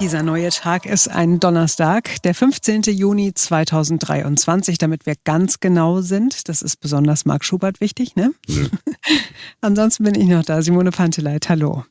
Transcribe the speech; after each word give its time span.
Dieser 0.00 0.24
neue 0.24 0.50
Tag 0.50 0.86
ist 0.86 1.08
ein 1.08 1.38
Donnerstag, 1.38 2.20
der 2.22 2.34
15. 2.34 2.82
Juni 2.82 3.32
2023, 3.32 4.76
damit 4.76 5.06
wir 5.06 5.14
ganz 5.22 5.60
genau 5.60 6.00
sind. 6.00 6.48
Das 6.48 6.62
ist 6.62 6.80
besonders 6.80 7.24
Marc 7.26 7.44
Schubert 7.44 7.80
wichtig, 7.80 8.16
ne? 8.16 8.34
Ja. 8.48 8.64
Ansonsten 9.60 10.02
bin 10.02 10.16
ich 10.16 10.26
noch 10.26 10.44
da, 10.44 10.62
Simone 10.62 10.90
Panteleit, 10.90 11.48
hallo. 11.48 11.84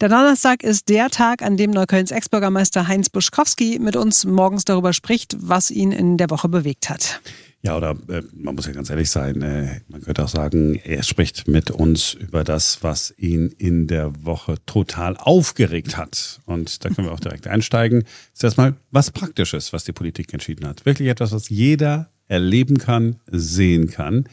Der 0.00 0.08
Donnerstag 0.08 0.62
ist 0.62 0.88
der 0.88 1.10
Tag, 1.10 1.42
an 1.42 1.56
dem 1.56 1.72
Neuköllns 1.72 2.12
Ex-Bürgermeister 2.12 2.86
Heinz 2.86 3.08
Buschkowski 3.08 3.78
mit 3.80 3.96
uns 3.96 4.24
morgens 4.24 4.64
darüber 4.64 4.92
spricht, 4.92 5.36
was 5.40 5.72
ihn 5.72 5.90
in 5.90 6.18
der 6.18 6.30
Woche 6.30 6.48
bewegt 6.48 6.88
hat. 6.88 7.20
Ja, 7.62 7.76
oder 7.76 7.94
äh, 8.08 8.22
man 8.32 8.54
muss 8.54 8.66
ja 8.66 8.72
ganz 8.72 8.88
ehrlich 8.88 9.10
sein, 9.10 9.42
äh, 9.42 9.80
man 9.88 10.00
könnte 10.00 10.24
auch 10.24 10.28
sagen, 10.28 10.76
er 10.76 11.02
spricht 11.02 11.46
mit 11.46 11.70
uns 11.70 12.14
über 12.14 12.42
das, 12.42 12.82
was 12.82 13.12
ihn 13.18 13.54
in 13.58 13.86
der 13.86 14.24
Woche 14.24 14.54
total 14.64 15.16
aufgeregt 15.18 15.98
hat. 15.98 16.40
Und 16.46 16.84
da 16.84 16.88
können 16.88 17.08
wir 17.08 17.12
auch 17.12 17.20
direkt 17.20 17.46
einsteigen. 17.48 18.04
Zuerst 18.32 18.56
mal 18.56 18.76
was 18.90 19.10
Praktisches, 19.10 19.74
was 19.74 19.84
die 19.84 19.92
Politik 19.92 20.32
entschieden 20.32 20.66
hat. 20.66 20.86
Wirklich 20.86 21.08
etwas, 21.08 21.32
was 21.32 21.50
jeder 21.50 22.10
erleben 22.28 22.78
kann, 22.78 23.16
sehen 23.26 23.90
kann. 23.90 24.24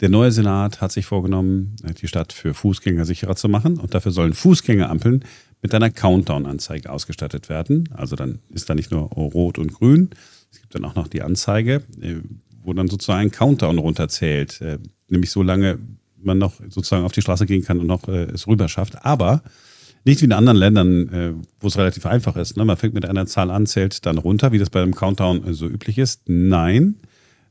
Der 0.00 0.08
neue 0.08 0.32
Senat 0.32 0.80
hat 0.80 0.90
sich 0.90 1.06
vorgenommen, 1.06 1.76
die 2.00 2.08
Stadt 2.08 2.32
für 2.32 2.54
Fußgänger 2.54 3.04
sicherer 3.04 3.36
zu 3.36 3.48
machen. 3.48 3.78
Und 3.78 3.94
dafür 3.94 4.10
sollen 4.10 4.32
Fußgängerampeln 4.32 5.24
mit 5.60 5.72
einer 5.72 5.90
Countdown-Anzeige 5.90 6.90
ausgestattet 6.90 7.48
werden. 7.48 7.88
Also 7.94 8.16
dann 8.16 8.40
ist 8.50 8.68
da 8.68 8.74
nicht 8.74 8.90
nur 8.90 9.02
rot 9.02 9.58
und 9.58 9.72
grün, 9.72 10.10
es 10.50 10.60
gibt 10.60 10.74
dann 10.74 10.84
auch 10.84 10.96
noch 10.96 11.06
die 11.08 11.22
Anzeige, 11.22 11.82
äh, 12.00 12.16
wo 12.62 12.72
dann 12.72 12.88
sozusagen 12.88 13.20
ein 13.20 13.30
Countdown 13.30 13.78
runterzählt, 13.78 14.60
äh, 14.60 14.78
nämlich 15.08 15.30
so 15.30 15.42
lange 15.42 15.78
man 16.22 16.38
noch 16.38 16.54
sozusagen 16.68 17.04
auf 17.04 17.12
die 17.12 17.22
Straße 17.22 17.46
gehen 17.46 17.62
kann 17.62 17.80
und 17.80 17.86
noch 17.86 18.08
äh, 18.08 18.24
es 18.24 18.46
rüber 18.46 18.68
schafft. 18.68 19.04
Aber 19.04 19.42
nicht 20.04 20.20
wie 20.20 20.26
in 20.26 20.32
anderen 20.32 20.58
Ländern, 20.58 21.08
äh, 21.08 21.32
wo 21.60 21.68
es 21.68 21.76
relativ 21.76 22.06
einfach 22.06 22.36
ist. 22.36 22.56
Ne? 22.56 22.64
Man 22.64 22.76
fängt 22.76 22.94
mit 22.94 23.04
einer 23.04 23.26
Zahl 23.26 23.50
an, 23.50 23.66
zählt 23.66 24.04
dann 24.06 24.18
runter, 24.18 24.52
wie 24.52 24.58
das 24.58 24.70
bei 24.70 24.82
einem 24.82 24.94
Countdown 24.94 25.46
äh, 25.46 25.54
so 25.54 25.66
üblich 25.66 25.98
ist. 25.98 26.22
Nein, 26.26 26.96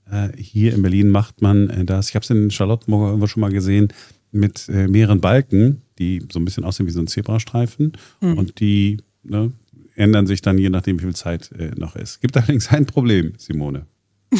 äh, 0.09 0.29
hier 0.37 0.73
in 0.73 0.81
Berlin 0.81 1.09
macht 1.09 1.41
man 1.41 1.69
äh, 1.69 1.85
das. 1.85 2.09
Ich 2.09 2.15
habe 2.15 2.23
es 2.23 2.29
in 2.29 2.51
Charlottenburg 2.51 3.07
irgendwo 3.07 3.27
schon 3.27 3.41
mal 3.41 3.51
gesehen 3.51 3.89
mit 4.33 4.69
mehreren 4.69 5.19
Balken, 5.19 5.81
die 5.99 6.23
so 6.31 6.39
ein 6.39 6.45
bisschen 6.45 6.63
aussehen 6.63 6.87
wie 6.87 6.91
so 6.91 7.01
ein 7.01 7.07
Zebrastreifen 7.07 7.91
mhm. 8.21 8.37
und 8.37 8.61
die 8.61 8.99
ne, 9.23 9.51
ändern 9.95 10.25
sich 10.25 10.41
dann 10.41 10.57
je 10.57 10.69
nachdem, 10.69 10.99
wie 10.99 11.03
viel 11.03 11.15
Zeit 11.15 11.51
äh, 11.51 11.71
noch 11.75 11.95
ist. 11.95 12.21
Gibt 12.21 12.37
allerdings 12.37 12.69
ein 12.69 12.85
Problem, 12.85 13.33
Simone. 13.37 13.85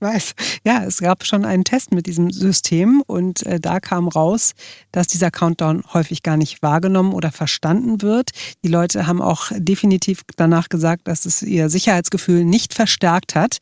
weiß. 0.00 0.34
Ja, 0.64 0.84
es 0.84 0.98
gab 0.98 1.24
schon 1.24 1.44
einen 1.44 1.64
Test 1.64 1.92
mit 1.92 2.06
diesem 2.06 2.30
System 2.30 3.02
und 3.06 3.44
äh, 3.44 3.60
da 3.60 3.80
kam 3.80 4.08
raus, 4.08 4.52
dass 4.92 5.08
dieser 5.08 5.30
Countdown 5.30 5.82
häufig 5.92 6.22
gar 6.22 6.36
nicht 6.36 6.62
wahrgenommen 6.62 7.12
oder 7.12 7.32
verstanden 7.32 8.02
wird. 8.02 8.30
Die 8.64 8.68
Leute 8.68 9.06
haben 9.06 9.20
auch 9.20 9.50
definitiv 9.56 10.22
danach 10.36 10.68
gesagt, 10.68 11.08
dass 11.08 11.26
es 11.26 11.42
ihr 11.42 11.68
Sicherheitsgefühl 11.68 12.44
nicht 12.44 12.74
verstärkt 12.74 13.34
hat. 13.34 13.58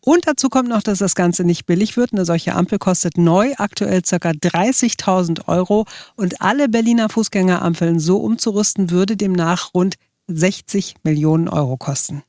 Und 0.00 0.26
dazu 0.26 0.48
kommt 0.48 0.68
noch, 0.68 0.82
dass 0.82 0.98
das 0.98 1.14
Ganze 1.14 1.44
nicht 1.44 1.66
billig 1.66 1.96
wird. 1.96 2.12
Eine 2.12 2.24
solche 2.24 2.54
Ampel 2.54 2.78
kostet 2.78 3.18
neu 3.18 3.52
aktuell 3.58 4.02
ca. 4.02 4.16
30.000 4.16 5.48
Euro 5.48 5.86
und 6.16 6.40
alle 6.40 6.68
Berliner 6.68 7.08
Fußgängerampeln 7.08 7.98
so 7.98 8.18
umzurüsten 8.18 8.90
würde 8.90 9.16
demnach 9.16 9.74
rund 9.74 9.96
60 10.28 10.94
Millionen 11.02 11.48
Euro 11.48 11.76
kosten 11.76 12.22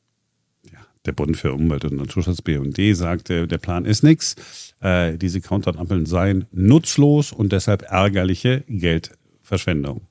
der 1.06 1.14
Bund 1.14 1.38
für 1.38 1.54
Umwelt 1.54 1.86
und 1.86 1.98
Naturschutz 1.98 2.42
BUND 2.42 2.78
sagte, 2.96 3.48
der 3.48 3.58
Plan 3.58 3.86
ist 3.86 4.04
nichts. 4.04 4.76
Äh, 4.82 5.18
diese 5.18 5.42
Countdown-Ampeln 5.42 6.06
seien 6.06 6.46
nutzlos 6.52 7.32
und 7.32 7.52
deshalb 7.52 7.84
ärgerliche 7.84 8.64
Geldverschwendung. 8.68 10.08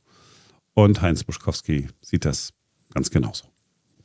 Und 0.75 1.03
Heinz 1.03 1.25
Buschkowski 1.25 1.89
sieht 2.01 2.25
das 2.25 2.53
ganz 2.95 3.11
genauso. 3.11 3.47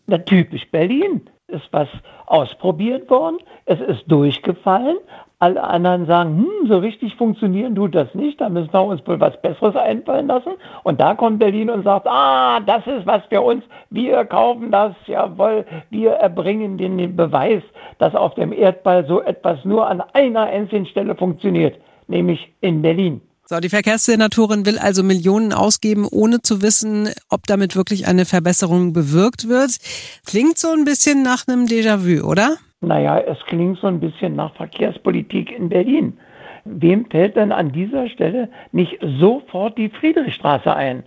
Na, 0.08 0.18
typisch 0.18 0.70
Berlin. 0.72 1.30
Ist 1.48 1.68
was 1.72 1.88
ausprobiert 2.26 3.08
worden, 3.10 3.38
es 3.66 3.80
ist 3.80 4.04
durchgefallen, 4.08 4.98
alle 5.40 5.64
anderen 5.64 6.06
sagen, 6.06 6.38
hm, 6.38 6.68
so 6.70 6.78
richtig 6.78 7.16
funktionieren 7.16 7.76
tut 7.76 7.94
das 7.94 8.14
nicht, 8.14 8.40
da 8.40 8.50
müssen 8.50 8.72
wir 8.72 8.84
uns 8.84 9.06
wohl 9.06 9.20
was 9.20 9.40
Besseres 9.42 9.76
einfallen 9.76 10.28
lassen. 10.28 10.54
Und 10.84 11.02
da 11.02 11.14
kommt 11.16 11.40
Berlin 11.40 11.70
und 11.70 11.84
sagt, 11.84 12.08
ah, 12.08 12.60
das 12.62 12.86
ist 12.88 13.06
was 13.06 13.22
für 13.30 13.42
uns, 13.42 13.64
wir 13.90 14.26
kaufen 14.26 14.72
das, 14.72 14.94
jawohl, 15.08 15.66
wir 15.90 16.12
erbringen 16.12 16.78
den, 16.78 16.98
den 16.98 17.16
Beweis, 17.16 17.64
dass 18.00 18.16
auf 18.16 18.36
dem 18.36 18.54
Erdball 18.54 19.06
so 19.08 19.22
etwas 19.22 19.64
nur 19.66 19.88
an 19.88 20.02
einer 20.14 20.44
einzigen 20.44 20.86
Stelle 20.86 21.16
funktioniert, 21.16 21.76
nämlich 22.08 22.54
in 22.62 22.82
Berlin. 22.82 23.22
So, 23.48 23.60
die 23.60 23.70
Verkehrssenatorin 23.70 24.66
will 24.66 24.80
also 24.80 25.04
Millionen 25.04 25.54
ausgeben, 25.54 26.08
ohne 26.10 26.42
zu 26.42 26.64
wissen, 26.64 27.10
ob 27.30 27.46
damit 27.46 27.76
wirklich 27.76 28.08
eine 28.08 28.26
Verbesserung 28.26 28.92
bewirkt 28.92 29.48
wird. 29.48 29.78
Klingt 30.26 30.58
so 30.58 30.72
ein 30.72 30.84
bisschen 30.84 31.22
nach 31.22 31.48
einem 31.48 31.68
Déjà-vu, 31.68 32.26
oder? 32.28 32.58
Naja, 32.86 33.20
es 33.20 33.40
klingt 33.46 33.80
so 33.80 33.88
ein 33.88 34.00
bisschen 34.00 34.36
nach 34.36 34.54
Verkehrspolitik 34.56 35.52
in 35.52 35.70
Berlin. 35.70 36.18
Wem 36.66 37.06
fällt 37.10 37.36
denn 37.36 37.52
an 37.52 37.72
dieser 37.72 38.10
Stelle 38.10 38.50
nicht 38.72 38.98
sofort 39.20 39.78
die 39.78 39.90
Friedrichstraße 39.90 40.76
ein, 40.76 41.04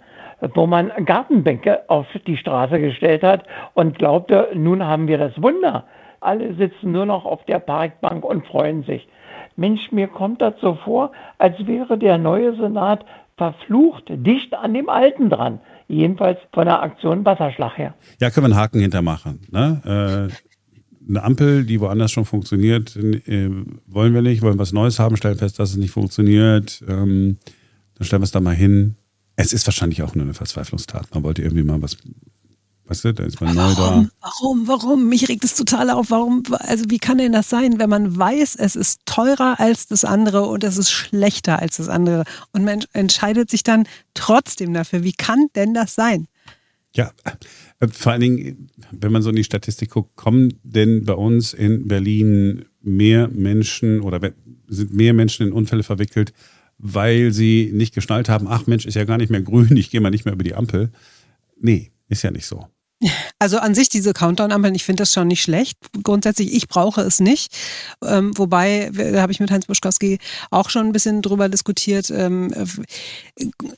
wo 0.55 0.67
man 0.67 0.93
Gartenbänke 1.05 1.89
auf 1.89 2.07
die 2.27 2.37
Straße 2.37 2.79
gestellt 2.81 3.23
hat 3.23 3.45
und 3.75 3.99
glaubte, 3.99 4.51
nun 4.55 4.85
haben 4.85 5.09
wir 5.09 5.19
das 5.19 5.41
Wunder. 5.43 5.85
Alle 6.21 6.55
sitzen 6.55 6.93
nur 6.93 7.07
noch 7.07 7.25
auf 7.25 7.45
der 7.47 7.59
Parkbank 7.59 8.25
und 8.25 8.47
freuen 8.47 8.83
sich. 8.85 9.09
Mensch, 9.57 9.91
mir 9.91 10.07
kommt 10.07 10.41
das 10.41 10.55
so 10.61 10.75
vor, 10.85 11.11
als 11.39 11.55
wäre 11.67 11.99
der 11.99 12.19
neue 12.19 12.55
Senat 12.57 13.05
verflucht 13.37 14.05
dicht 14.09 14.55
an 14.55 14.75
dem 14.75 14.89
alten 14.89 15.31
dran. 15.31 15.61
Jedenfalls 15.89 16.39
von 16.53 16.67
der 16.67 16.83
Aktion 16.83 17.25
Wasserschlag 17.25 17.79
her. 17.79 17.95
Ja, 18.21 18.31
können 18.31 18.47
wir 18.47 18.53
einen 18.53 18.63
Haken 18.63 18.81
hintermachen. 18.81 19.41
Ne? 19.51 20.29
Äh, 20.29 20.48
eine 21.09 21.23
Ampel, 21.23 21.65
die 21.65 21.81
woanders 21.81 22.13
schon 22.13 22.25
funktioniert, 22.25 22.97
äh, 22.97 23.51
wollen 23.87 24.15
wir 24.15 24.23
nicht, 24.23 24.43
wollen 24.43 24.59
was 24.59 24.73
Neues 24.73 24.99
haben, 24.99 25.17
stellen 25.17 25.39
fest, 25.39 25.59
dass 25.59 25.71
es 25.71 25.77
nicht 25.77 25.91
funktioniert, 25.91 26.83
ähm, 26.87 27.39
dann 27.95 28.07
stellen 28.07 28.23
wir 28.23 28.25
es 28.25 28.31
da 28.31 28.41
mal 28.41 28.55
hin. 28.55 28.97
Es 29.37 29.53
ist 29.53 29.67
wahrscheinlich 29.67 30.03
auch 30.03 30.15
nur 30.15 30.25
eine 30.25 30.35
Verzweiflungstat. 30.35 31.15
Man 31.15 31.23
wollte 31.23 31.43
irgendwie 31.43 31.63
mal 31.63 31.81
was, 31.81 31.97
weißt 32.87 33.05
du, 33.05 33.15
da 33.15 33.25
ist 33.25 33.41
man 33.41 33.57
warum, 33.57 33.71
neu 33.71 33.75
da. 33.77 34.09
Warum, 34.21 34.69
warum? 34.69 35.09
Mich 35.09 35.29
regt 35.29 35.45
es 35.45 35.55
total 35.55 35.91
auf. 35.91 36.11
Warum, 36.11 36.43
also 36.51 36.85
wie 36.89 36.99
kann 36.99 37.19
denn 37.19 37.33
das 37.33 37.49
sein, 37.49 37.79
wenn 37.79 37.89
man 37.89 38.17
weiß, 38.17 38.57
es 38.57 38.77
ist 38.77 39.01
teurer 39.07 39.59
als 39.59 39.87
das 39.87 40.05
andere 40.05 40.43
und 40.47 40.65
es 40.65 40.77
ist 40.77 40.91
schlechter 40.91 41.61
als 41.61 41.79
das 41.79 41.89
andere 41.89 42.25
und 42.53 42.65
man 42.65 42.85
entscheidet 42.93 43.51
sich 43.51 43.63
dann 43.63 43.87
trotzdem 44.15 44.75
dafür. 44.75 45.05
Wie 45.05 45.13
kann 45.13 45.47
denn 45.55 45.73
das 45.73 45.95
sein? 45.95 46.27
Ja, 46.95 47.13
vor 47.87 48.13
allen 48.13 48.21
Dingen, 48.21 48.69
wenn 48.91 49.13
man 49.13 49.23
so 49.23 49.31
in 49.31 49.37
die 49.37 49.45
Statistik 49.45 49.91
guckt, 49.91 50.17
kommen 50.17 50.55
denn 50.65 51.05
bei 51.05 51.13
uns 51.13 51.55
in 51.55 51.87
Berlin 51.87 52.65
mehr 52.83 53.29
Menschen 53.29 54.01
oder 54.01 54.33
sind 54.67 54.93
mehr 54.93 55.15
Menschen 55.15 55.47
in 55.47 55.53
Unfälle 55.53 55.85
verwickelt, 55.85 56.33
weil 56.79 57.33
sie 57.33 57.71
nicht 57.73 57.95
geschnallt 57.95 58.29
haben, 58.29 58.49
ach 58.49 58.67
Mensch, 58.67 58.87
ist 58.87 58.95
ja 58.95 59.05
gar 59.05 59.19
nicht 59.19 59.31
mehr 59.31 59.43
grün, 59.43 59.69
ich 59.77 59.91
gehe 59.91 60.01
mal 60.01 60.11
nicht 60.11 60.25
mehr 60.25 60.35
über 60.35 60.45
die 60.45 60.55
Ampel. 60.55 60.91
Nee, 61.61 61.93
ist 62.09 62.23
ja 62.23 62.31
nicht 62.31 62.47
so. 62.47 62.67
Also 63.39 63.59
an 63.59 63.75
sich 63.75 63.89
diese 63.89 64.13
Countdown-Ampeln, 64.13 64.75
ich 64.75 64.85
finde 64.85 65.03
das 65.03 65.13
schon 65.13 65.29
nicht 65.29 65.43
schlecht. 65.43 65.79
Grundsätzlich, 66.03 66.53
ich 66.53 66.67
brauche 66.67 67.01
es 67.03 67.21
nicht. 67.21 67.57
Ähm, 68.05 68.37
wobei, 68.37 68.91
da 68.93 69.23
habe 69.23 69.31
ich 69.31 69.39
mit 69.39 69.53
Heinz 69.53 69.67
Buschkowski 69.67 70.19
auch 70.51 70.69
schon 70.69 70.87
ein 70.87 70.93
bisschen 70.93 71.23
drüber 71.23 71.49
diskutiert. 71.49 72.11
Ähm, 72.11 72.53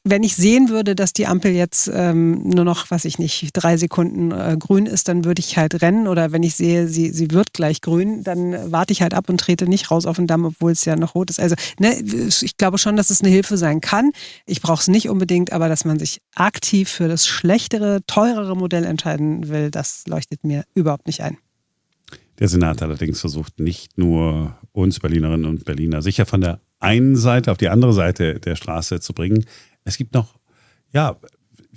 wenn 0.04 0.22
ich 0.22 0.36
sehen 0.36 0.70
würde, 0.70 0.94
dass 0.94 1.12
die 1.12 1.26
Ampel 1.26 1.52
jetzt 1.52 1.90
ähm, 1.92 2.48
nur 2.48 2.64
noch, 2.64 2.90
weiß 2.90 3.04
ich 3.04 3.18
nicht, 3.18 3.50
drei 3.52 3.76
Sekunden 3.76 4.32
äh, 4.32 4.56
grün 4.58 4.86
ist, 4.86 5.08
dann 5.08 5.26
würde 5.26 5.40
ich 5.40 5.58
halt 5.58 5.82
rennen. 5.82 6.08
Oder 6.08 6.32
wenn 6.32 6.42
ich 6.42 6.54
sehe, 6.54 6.88
sie, 6.88 7.10
sie 7.10 7.30
wird 7.30 7.52
gleich 7.52 7.82
grün, 7.82 8.24
dann 8.24 8.72
warte 8.72 8.92
ich 8.92 9.02
halt 9.02 9.12
ab 9.12 9.28
und 9.28 9.38
trete 9.38 9.66
nicht 9.66 9.90
raus 9.90 10.06
auf 10.06 10.16
den 10.16 10.26
Damm, 10.26 10.46
obwohl 10.46 10.72
es 10.72 10.86
ja 10.86 10.96
noch 10.96 11.14
rot 11.14 11.28
ist. 11.28 11.40
Also 11.40 11.56
ne, 11.78 11.94
ich 12.00 12.56
glaube 12.56 12.78
schon, 12.78 12.96
dass 12.96 13.10
es 13.10 13.20
eine 13.20 13.30
Hilfe 13.30 13.58
sein 13.58 13.82
kann. 13.82 14.12
Ich 14.46 14.62
brauche 14.62 14.80
es 14.80 14.88
nicht 14.88 15.10
unbedingt, 15.10 15.52
aber 15.52 15.68
dass 15.68 15.84
man 15.84 15.98
sich 15.98 16.20
aktiv 16.34 16.88
für 16.88 17.08
das 17.08 17.26
schlechtere, 17.26 18.00
teurere 18.06 18.56
Modell 18.56 18.84
entscheidet, 18.84 19.09
entscheiden 19.10 19.48
will, 19.48 19.70
das 19.70 20.04
leuchtet 20.06 20.44
mir 20.44 20.64
überhaupt 20.74 21.06
nicht 21.06 21.22
ein. 21.22 21.38
Der 22.38 22.48
Senat 22.48 22.82
allerdings 22.82 23.20
versucht 23.20 23.60
nicht 23.60 23.98
nur 23.98 24.56
uns 24.72 25.00
Berlinerinnen 25.00 25.44
und 25.44 25.64
Berliner 25.64 26.00
sicher 26.00 26.26
von 26.26 26.40
der 26.40 26.60
einen 26.78 27.16
Seite 27.16 27.52
auf 27.52 27.58
die 27.58 27.68
andere 27.68 27.92
Seite 27.92 28.40
der 28.40 28.56
Straße 28.56 29.00
zu 29.00 29.12
bringen. 29.12 29.44
Es 29.84 29.98
gibt 29.98 30.14
noch, 30.14 30.38
ja, 30.92 31.16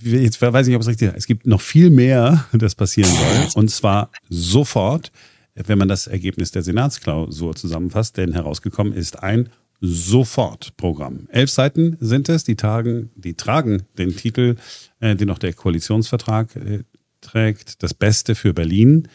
jetzt 0.02 0.42
weiß 0.42 0.66
ich 0.66 0.70
nicht, 0.70 0.76
ob 0.78 0.82
es 0.82 0.88
richtig 0.88 1.10
ist, 1.10 1.18
es 1.18 1.28
gibt 1.28 1.46
noch 1.46 1.60
viel 1.60 1.90
mehr, 1.90 2.46
das 2.54 2.76
passieren 2.76 3.12
soll. 3.12 3.62
Und 3.62 3.70
zwar 3.70 4.10
sofort, 4.30 5.12
wenn 5.56 5.78
man 5.78 5.90
das 5.90 6.08
Ergebnis 6.08 6.52
der 6.52 6.64
Senatsklausur 6.64 7.56
zusammenfasst, 7.56 8.18
denn 8.18 8.32
herausgekommen 8.32 8.94
ist 8.94 9.22
ein 9.22 9.50
Sofortprogramm. 9.86 11.28
Elf 11.30 11.52
Seiten 11.52 11.98
sind 12.00 12.30
es, 12.30 12.46
die, 12.46 12.56
tagen, 12.56 13.12
die 13.16 13.34
tragen 13.34 13.84
den 13.98 14.16
Titel, 14.16 14.56
äh, 15.02 15.14
den 15.18 15.30
auch 15.30 15.38
der 15.38 15.52
Koalitionsvertrag 15.52 16.56
äh, 16.56 16.84
trägt, 17.24 17.84
das 17.84 17.94
Beste 17.94 18.36
für 18.36 18.54
Berlin. 18.54 19.08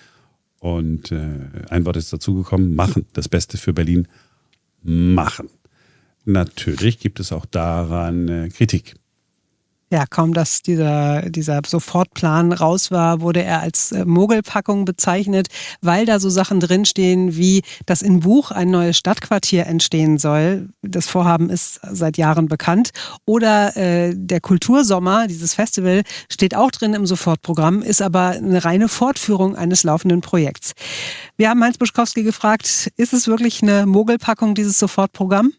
Und 0.60 1.12
äh, 1.12 1.28
ein 1.68 1.86
Wort 1.86 1.96
ist 1.96 2.12
dazugekommen, 2.12 2.74
machen. 2.74 3.06
Das 3.12 3.28
Beste 3.28 3.58
für 3.58 3.72
Berlin 3.72 4.08
machen. 4.82 5.48
Natürlich 6.24 6.98
gibt 6.98 7.20
es 7.20 7.32
auch 7.32 7.46
daran 7.46 8.28
äh, 8.28 8.48
Kritik. 8.48 8.96
Ja, 9.90 10.04
kaum 10.08 10.34
dass 10.34 10.60
dieser, 10.60 11.22
dieser 11.30 11.62
Sofortplan 11.64 12.52
raus 12.52 12.90
war, 12.90 13.22
wurde 13.22 13.42
er 13.42 13.62
als 13.62 13.90
äh, 13.92 14.04
Mogelpackung 14.04 14.84
bezeichnet, 14.84 15.48
weil 15.80 16.04
da 16.04 16.20
so 16.20 16.28
Sachen 16.28 16.60
drinstehen, 16.60 17.36
wie 17.36 17.62
dass 17.86 18.02
in 18.02 18.20
Buch 18.20 18.50
ein 18.50 18.70
neues 18.70 18.98
Stadtquartier 18.98 19.66
entstehen 19.66 20.18
soll. 20.18 20.68
Das 20.82 21.08
Vorhaben 21.08 21.48
ist 21.48 21.80
seit 21.90 22.18
Jahren 22.18 22.48
bekannt. 22.48 22.90
Oder 23.24 23.78
äh, 23.78 24.12
der 24.14 24.40
Kultursommer, 24.40 25.26
dieses 25.26 25.54
Festival, 25.54 26.02
steht 26.30 26.54
auch 26.54 26.70
drin 26.70 26.92
im 26.92 27.06
Sofortprogramm, 27.06 27.80
ist 27.80 28.02
aber 28.02 28.28
eine 28.30 28.66
reine 28.66 28.88
Fortführung 28.88 29.56
eines 29.56 29.84
laufenden 29.84 30.20
Projekts. 30.20 30.74
Wir 31.38 31.48
haben 31.48 31.64
Heinz 31.64 31.78
Buschkowski 31.78 32.24
gefragt, 32.24 32.90
ist 32.98 33.14
es 33.14 33.26
wirklich 33.26 33.62
eine 33.62 33.86
Mogelpackung, 33.86 34.54
dieses 34.54 34.78
Sofortprogramm? 34.78 35.52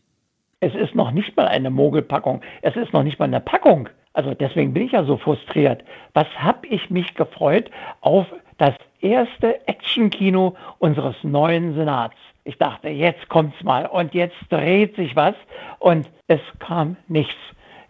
Es 0.60 0.76
ist 0.76 0.94
noch 0.94 1.12
nicht 1.12 1.36
mal 1.36 1.48
eine 1.48 1.72
Mogelpackung. 1.72 2.42
Es 2.62 2.76
ist 2.76 2.94
noch 2.94 3.04
nicht 3.04 3.18
mal 3.18 3.26
eine 3.26 3.40
Packung. 3.40 3.90
Also 4.14 4.34
deswegen 4.34 4.74
bin 4.74 4.84
ich 4.84 4.92
ja 4.94 5.04
so 5.04 5.18
frustriert. 5.18 5.84
Was 6.14 6.28
habe 6.38 6.68
ich 6.68 6.90
mich 6.90 7.14
gefreut 7.16 7.70
auf 8.02 8.26
das 8.60 8.76
erste 9.02 9.68
Actionkino 9.68 10.56
unseres 10.80 11.16
neuen 11.24 11.74
Senats. 11.74 12.16
Ich 12.44 12.58
dachte, 12.58 12.90
jetzt 12.90 13.28
kommt's 13.30 13.64
mal 13.64 13.86
und 13.86 14.14
jetzt 14.14 14.38
dreht 14.50 14.96
sich 14.96 15.16
was 15.16 15.36
und 15.80 16.10
es 16.28 16.42
kam 16.60 16.98
nichts. 17.08 17.36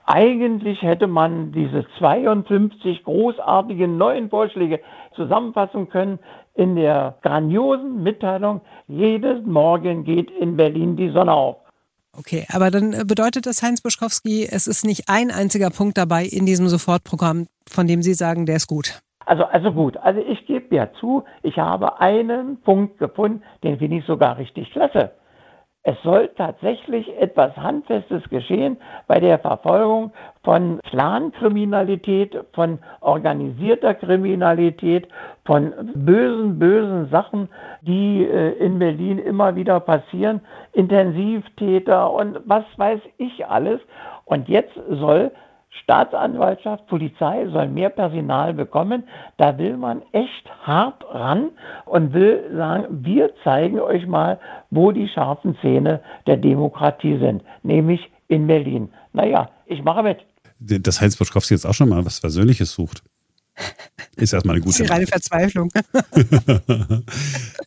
Eigentlich 0.05 0.81
hätte 0.81 1.07
man 1.07 1.51
diese 1.51 1.85
52 1.97 3.03
großartigen 3.03 3.97
neuen 3.97 4.29
Vorschläge 4.29 4.79
zusammenfassen 5.13 5.89
können 5.89 6.19
in 6.55 6.75
der 6.75 7.17
grandiosen 7.21 8.01
Mitteilung, 8.01 8.61
jeden 8.87 9.49
Morgen 9.51 10.03
geht 10.03 10.31
in 10.31 10.57
Berlin 10.57 10.95
die 10.95 11.09
Sonne 11.09 11.33
auf. 11.33 11.57
Okay, 12.17 12.45
aber 12.51 12.71
dann 12.71 12.93
äh, 12.93 13.03
bedeutet 13.05 13.45
das, 13.45 13.61
Heinz 13.61 13.81
Buschkowski, 13.81 14.47
es 14.49 14.67
ist 14.67 14.85
nicht 14.85 15.03
ein 15.07 15.31
einziger 15.31 15.69
Punkt 15.69 15.97
dabei 15.97 16.25
in 16.25 16.45
diesem 16.45 16.67
Sofortprogramm, 16.67 17.47
von 17.67 17.87
dem 17.87 18.01
Sie 18.01 18.13
sagen, 18.13 18.45
der 18.45 18.57
ist 18.57 18.67
gut. 18.67 19.01
Also, 19.25 19.43
also 19.43 19.71
gut, 19.71 19.95
also 19.97 20.19
ich 20.21 20.47
gebe 20.47 20.75
ja 20.75 20.91
zu, 20.99 21.23
ich 21.43 21.57
habe 21.59 21.99
einen 22.01 22.59
Punkt 22.61 22.97
gefunden, 22.97 23.43
den 23.63 23.77
finde 23.77 23.97
ich 23.97 24.05
sogar 24.05 24.37
richtig 24.37 24.71
klasse. 24.71 25.11
Es 25.89 25.99
soll 26.03 26.29
tatsächlich 26.37 27.11
etwas 27.19 27.57
Handfestes 27.57 28.21
geschehen 28.29 28.77
bei 29.07 29.19
der 29.19 29.39
Verfolgung 29.39 30.11
von 30.43 30.79
Clankriminalität, 30.83 32.37
von 32.53 32.77
organisierter 33.01 33.95
Kriminalität, 33.95 35.07
von 35.45 35.73
bösen, 35.95 36.59
bösen 36.59 37.09
Sachen, 37.09 37.49
die 37.81 38.23
äh, 38.23 38.51
in 38.63 38.77
Berlin 38.77 39.17
immer 39.17 39.55
wieder 39.55 39.79
passieren, 39.79 40.41
Intensivtäter 40.73 42.13
und 42.13 42.39
was 42.45 42.65
weiß 42.77 42.99
ich 43.17 43.47
alles. 43.47 43.81
Und 44.25 44.47
jetzt 44.47 44.79
soll 44.91 45.31
Staatsanwaltschaft, 45.83 46.87
Polizei 46.87 47.47
soll 47.51 47.67
mehr 47.67 47.89
Personal 47.89 48.53
bekommen. 48.53 49.03
Da 49.37 49.57
will 49.57 49.77
man 49.77 50.01
echt 50.11 50.49
hart 50.63 51.03
ran 51.09 51.51
und 51.85 52.13
will 52.13 52.43
sagen, 52.55 52.85
wir 53.03 53.31
zeigen 53.43 53.79
euch 53.79 54.05
mal, 54.07 54.39
wo 54.69 54.91
die 54.91 55.07
scharfen 55.07 55.57
Zähne 55.61 56.01
der 56.27 56.37
Demokratie 56.37 57.17
sind, 57.19 57.43
nämlich 57.63 58.11
in 58.27 58.47
Berlin. 58.47 58.89
Naja, 59.13 59.49
ich 59.65 59.83
mache 59.83 60.03
mit. 60.03 60.19
Dass 60.59 61.01
Heinz 61.01 61.15
Boschkowski 61.15 61.53
jetzt 61.53 61.65
auch 61.65 61.73
schon 61.73 61.89
mal 61.89 62.05
was 62.05 62.19
Versöhnliches 62.19 62.73
sucht. 62.73 63.01
Ist 64.15 64.33
erstmal 64.33 64.55
eine 64.55 64.63
gute 64.63 64.71
Das 64.71 64.79
ist 64.81 64.87
die 64.87 64.93
reine 64.93 65.07
Verzweiflung. 65.07 65.71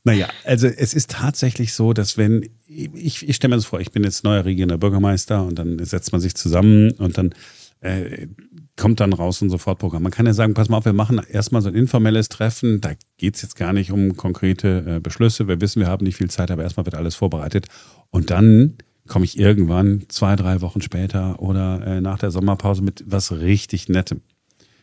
naja, 0.05 0.29
also 0.45 0.67
es 0.67 0.95
ist 0.95 1.11
tatsächlich 1.11 1.73
so, 1.73 1.93
dass 1.93 2.19
wenn, 2.19 2.49
ich, 2.67 3.27
ich 3.27 3.37
stelle 3.37 3.51
mir 3.51 3.57
das 3.57 3.67
vor, 3.67 3.81
ich 3.81 3.91
bin 3.91 4.05
jetzt 4.05 4.25
neuer 4.25 4.45
regierender 4.45 4.79
Bürgermeister 4.79 5.45
und 5.45 5.59
dann 5.59 5.83
setzt 5.85 6.13
man 6.13 6.21
sich 6.21 6.35
zusammen 6.35 6.93
und 6.93 7.17
dann 7.17 7.35
äh, 7.83 8.29
kommt 8.77 9.01
dann 9.01 9.13
raus 9.13 9.43
ein 9.43 9.51
Sofortprogramm. 9.51 10.03
Man 10.03 10.13
kann 10.13 10.27
ja 10.27 10.33
sagen, 10.33 10.55
pass 10.55 10.69
mal 10.69 10.79
auf, 10.79 10.85
wir 10.85 10.93
machen 10.93 11.21
erstmal 11.29 11.63
so 11.63 11.69
ein 11.69 11.75
informelles 11.75 12.29
Treffen. 12.29 12.81
Da 12.81 12.93
geht 13.19 13.37
es 13.37 13.43
jetzt 13.43 13.57
gar 13.57 13.73
nicht 13.73 13.91
um 13.91 14.17
konkrete 14.17 14.97
äh, 14.97 15.01
Beschlüsse. 15.01 15.49
Wir 15.49 15.61
wissen, 15.61 15.81
wir 15.81 15.89
haben 15.89 16.05
nicht 16.05 16.17
viel 16.17 16.31
Zeit, 16.31 16.51
aber 16.51 16.63
erstmal 16.63 16.87
wird 16.87 16.95
alles 16.95 17.17
vorbereitet. 17.17 17.67
Und 18.11 18.31
dann 18.31 18.79
komme 19.09 19.25
ich 19.25 19.39
irgendwann 19.39 20.05
zwei, 20.09 20.37
drei 20.37 20.61
Wochen 20.61 20.81
später 20.81 21.41
oder 21.41 21.85
äh, 21.85 22.01
nach 22.01 22.19
der 22.19 22.31
Sommerpause 22.31 22.83
mit 22.83 23.03
was 23.07 23.33
richtig 23.33 23.89
Nettem. 23.89 24.23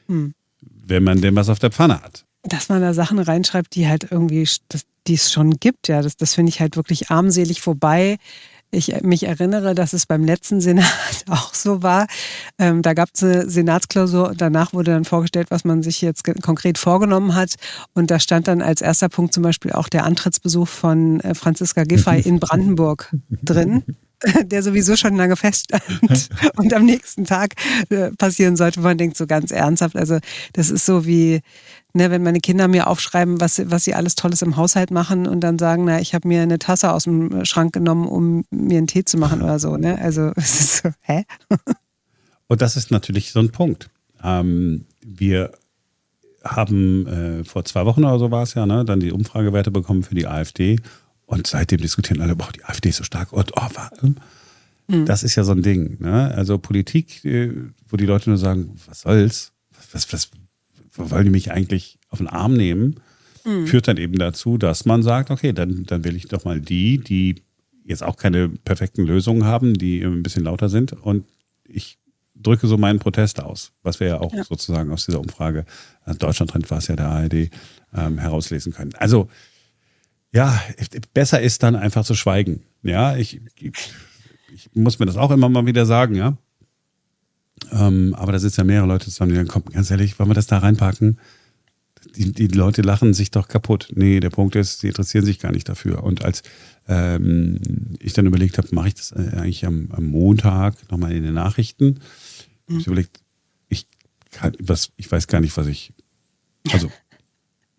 Hm. 0.07 0.33
Wenn 0.61 1.03
man 1.03 1.21
denn 1.21 1.35
was 1.35 1.49
auf 1.49 1.59
der 1.59 1.71
Pfanne 1.71 2.01
hat. 2.01 2.25
Dass 2.43 2.67
man 2.67 2.81
da 2.81 2.93
Sachen 2.93 3.19
reinschreibt, 3.19 3.75
die 3.75 3.87
halt 3.87 4.11
irgendwie, 4.11 4.47
die 5.07 5.13
es 5.13 5.31
schon 5.31 5.51
gibt, 5.59 5.87
ja, 5.87 6.01
das, 6.01 6.17
das 6.17 6.33
finde 6.33 6.49
ich 6.49 6.59
halt 6.59 6.75
wirklich 6.75 7.09
armselig 7.11 7.61
vorbei 7.61 8.17
ich 8.71 9.01
mich 9.01 9.23
erinnere, 9.23 9.75
dass 9.75 9.93
es 9.93 10.05
beim 10.05 10.23
letzten 10.23 10.61
Senat 10.69 11.25
auch 11.29 11.53
so 11.53 11.83
war. 11.83 12.07
Ähm, 12.57 12.81
da 12.81 12.93
gab 12.93 13.09
es 13.13 13.23
eine 13.23 13.49
Senatsklausur 13.49 14.29
und 14.29 14.41
danach 14.41 14.73
wurde 14.73 14.91
dann 14.91 15.05
vorgestellt, 15.05 15.47
was 15.49 15.65
man 15.65 15.83
sich 15.83 16.01
jetzt 16.01 16.23
konkret 16.41 16.77
vorgenommen 16.77 17.35
hat. 17.35 17.55
Und 17.93 18.11
da 18.11 18.19
stand 18.19 18.47
dann 18.47 18.61
als 18.61 18.81
erster 18.81 19.09
Punkt 19.09 19.33
zum 19.33 19.43
Beispiel 19.43 19.71
auch 19.71 19.89
der 19.89 20.05
Antrittsbesuch 20.05 20.67
von 20.67 21.19
äh, 21.21 21.35
Franziska 21.35 21.83
Giffey 21.83 22.19
in 22.21 22.39
Brandenburg 22.39 23.13
drin 23.43 23.83
der 24.43 24.63
sowieso 24.63 24.95
schon 24.95 25.15
lange 25.15 25.35
feststand 25.35 25.83
und 26.57 26.73
am 26.73 26.85
nächsten 26.85 27.25
Tag 27.25 27.53
äh, 27.89 28.11
passieren 28.11 28.55
sollte. 28.55 28.81
Man 28.81 28.97
denkt 28.97 29.17
so 29.17 29.27
ganz 29.27 29.51
ernsthaft. 29.51 29.95
Also 29.95 30.19
das 30.53 30.69
ist 30.69 30.85
so 30.85 31.05
wie, 31.05 31.41
ne, 31.93 32.11
wenn 32.11 32.23
meine 32.23 32.39
Kinder 32.39 32.67
mir 32.67 32.87
aufschreiben, 32.87 33.41
was, 33.41 33.61
was 33.65 33.83
sie 33.83 33.95
alles 33.95 34.15
Tolles 34.15 34.41
im 34.41 34.57
Haushalt 34.57 34.91
machen 34.91 35.27
und 35.27 35.41
dann 35.41 35.57
sagen, 35.57 35.85
na, 35.85 35.99
ich 35.99 36.13
habe 36.13 36.27
mir 36.27 36.41
eine 36.41 36.59
Tasse 36.59 36.91
aus 36.91 37.03
dem 37.03 37.45
Schrank 37.45 37.73
genommen, 37.73 38.07
um 38.07 38.45
mir 38.51 38.77
einen 38.77 38.87
Tee 38.87 39.05
zu 39.05 39.17
machen 39.17 39.41
oder 39.41 39.59
so. 39.59 39.77
Ne? 39.77 39.99
Also 39.99 40.31
es 40.35 40.59
ist 40.59 40.77
so, 40.77 40.89
hä? 41.01 41.25
Und 42.47 42.61
das 42.61 42.75
ist 42.75 42.91
natürlich 42.91 43.31
so 43.31 43.39
ein 43.39 43.51
Punkt. 43.51 43.89
Ähm, 44.23 44.85
wir 45.05 45.51
haben 46.43 47.07
äh, 47.07 47.43
vor 47.43 47.65
zwei 47.65 47.85
Wochen 47.85 48.03
oder 48.03 48.17
so 48.17 48.31
war 48.31 48.43
es 48.43 48.53
ja, 48.53 48.65
ne, 48.65 48.85
dann 48.85 48.99
die 48.99 49.11
Umfragewerte 49.11 49.71
bekommen 49.71 50.03
für 50.03 50.15
die 50.15 50.27
AfD. 50.27 50.79
Und 51.25 51.45
seitdem 51.45 51.79
diskutieren 51.79 52.21
alle, 52.21 52.35
boah, 52.35 52.49
die 52.55 52.63
AfD 52.65 52.89
ist 52.89 52.97
so 52.97 53.03
stark. 53.03 53.33
Und 53.33 53.51
oh, 53.55 53.67
warum? 53.73 54.15
Mhm. 54.87 55.05
Das 55.05 55.21
ist 55.23 55.35
ja 55.35 55.43
so 55.43 55.51
ein 55.51 55.61
Ding. 55.61 55.97
Ne? 55.99 56.33
Also 56.35 56.57
Politik, 56.57 57.23
äh, 57.23 57.53
wo 57.87 57.97
die 57.97 58.05
Leute 58.05 58.29
nur 58.29 58.39
sagen, 58.39 58.75
was 58.87 59.01
soll's? 59.01 59.51
Was, 59.91 60.11
was, 60.11 60.29
wollen 60.99 61.25
die 61.25 61.31
mich 61.31 61.51
eigentlich 61.51 61.99
auf 62.09 62.19
den 62.19 62.27
Arm 62.27 62.53
nehmen, 62.53 62.95
mhm. 63.45 63.67
führt 63.67 63.87
dann 63.87 63.97
eben 63.97 64.17
dazu, 64.17 64.57
dass 64.57 64.85
man 64.85 65.03
sagt, 65.03 65.31
okay, 65.31 65.53
dann, 65.53 65.85
dann 65.85 66.03
will 66.03 66.15
ich 66.15 66.27
doch 66.27 66.45
mal 66.45 66.59
die, 66.59 66.97
die 66.97 67.35
jetzt 67.83 68.03
auch 68.03 68.17
keine 68.17 68.49
perfekten 68.49 69.03
Lösungen 69.05 69.45
haben, 69.45 69.73
die 69.73 70.01
ein 70.01 70.23
bisschen 70.23 70.43
lauter 70.43 70.69
sind 70.69 70.93
und 70.93 71.25
ich 71.67 71.97
drücke 72.35 72.67
so 72.67 72.77
meinen 72.77 72.99
Protest 72.99 73.41
aus, 73.41 73.71
was 73.83 73.99
wir 73.99 74.07
ja 74.07 74.21
auch 74.21 74.33
ja. 74.33 74.43
sozusagen 74.43 74.91
aus 74.91 75.05
dieser 75.05 75.19
Umfrage, 75.19 75.65
also 76.03 76.17
Deutschland 76.19 76.53
war 76.69 76.77
es 76.77 76.87
ja 76.87 76.95
der 76.95 77.07
ARD, 77.07 77.49
ähm, 77.93 78.17
herauslesen 78.17 78.73
können. 78.73 78.93
Also 78.95 79.29
ja, 80.31 80.61
besser 81.13 81.41
ist 81.41 81.63
dann 81.63 81.75
einfach 81.75 82.05
zu 82.05 82.13
schweigen. 82.13 82.61
Ja, 82.83 83.15
ich, 83.17 83.41
ich, 83.55 83.73
ich 84.53 84.69
muss 84.73 84.99
mir 84.99 85.05
das 85.05 85.17
auch 85.17 85.31
immer 85.31 85.49
mal 85.49 85.65
wieder 85.65 85.85
sagen, 85.85 86.15
ja. 86.15 86.37
Ähm, 87.71 88.15
aber 88.15 88.31
da 88.31 88.39
sitzen 88.39 88.61
ja 88.61 88.65
mehrere 88.65 88.87
Leute 88.87 89.05
zusammen, 89.05 89.31
die 89.31 89.37
dann 89.37 89.47
kommen, 89.47 89.65
ganz 89.71 89.91
ehrlich, 89.91 90.17
wollen 90.19 90.29
wir 90.29 90.35
das 90.35 90.47
da 90.47 90.59
reinpacken? 90.59 91.19
Die, 92.15 92.31
die 92.31 92.47
Leute 92.47 92.81
lachen 92.81 93.13
sich 93.13 93.31
doch 93.31 93.47
kaputt. 93.47 93.91
Nee, 93.93 94.19
der 94.19 94.29
Punkt 94.29 94.55
ist, 94.55 94.83
die 94.83 94.87
interessieren 94.87 95.25
sich 95.25 95.39
gar 95.39 95.51
nicht 95.51 95.67
dafür. 95.67 96.03
Und 96.03 96.23
als 96.23 96.43
ähm, 96.87 97.59
ich 97.99 98.13
dann 98.13 98.25
überlegt 98.25 98.57
habe, 98.57 98.67
mache 98.71 98.89
ich 98.89 98.95
das 98.95 99.11
äh, 99.11 99.37
eigentlich 99.37 99.65
am, 99.65 99.89
am 99.91 100.05
Montag 100.05 100.75
nochmal 100.89 101.11
in 101.11 101.23
den 101.23 101.33
Nachrichten, 101.33 101.99
mhm. 102.67 102.71
habe 102.71 102.79
ich 102.79 102.87
überlegt, 102.87 103.19
ich, 103.67 103.87
kann, 104.31 104.53
was, 104.59 104.91
ich 104.97 105.11
weiß 105.11 105.27
gar 105.27 105.41
nicht, 105.41 105.55
was 105.55 105.67
ich. 105.67 105.93
Also, 106.71 106.91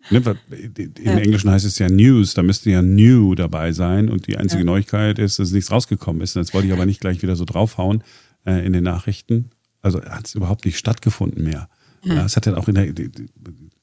ne, 0.09 0.21
im 0.49 0.93
ja. 1.03 1.17
Englischen 1.17 1.49
heißt 1.49 1.65
es 1.65 1.77
ja 1.77 1.89
News, 1.89 2.33
da 2.33 2.43
müsste 2.43 2.69
ja 2.69 2.81
New 2.81 3.35
dabei 3.35 3.73
sein 3.73 4.09
und 4.09 4.27
die 4.27 4.37
einzige 4.37 4.61
ja. 4.61 4.65
Neuigkeit 4.65 5.19
ist, 5.19 5.39
dass 5.39 5.51
nichts 5.51 5.71
rausgekommen 5.71 6.21
ist. 6.21 6.35
Jetzt 6.35 6.53
wollte 6.53 6.67
ich 6.67 6.73
aber 6.73 6.85
nicht 6.85 7.01
gleich 7.01 7.21
wieder 7.21 7.35
so 7.35 7.45
draufhauen 7.45 8.03
äh, 8.45 8.65
in 8.65 8.73
den 8.73 8.83
Nachrichten. 8.83 9.51
Also 9.81 10.01
hat 10.03 10.27
es 10.27 10.35
überhaupt 10.35 10.65
nicht 10.65 10.77
stattgefunden 10.77 11.43
mehr. 11.43 11.67
Mhm. 12.03 12.11
Ja, 12.11 12.25
es 12.25 12.35
hat 12.35 12.45
ja 12.45 12.55
auch 12.55 12.67
in 12.67 12.75
der, 12.75 12.93